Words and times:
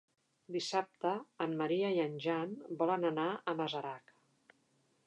Dissabte 0.53 1.11
en 1.45 1.53
Maria 1.59 1.91
i 1.99 2.01
en 2.07 2.17
Jan 2.25 2.57
volen 2.81 3.07
anar 3.13 3.31
a 3.35 3.57
Masarac. 3.63 4.17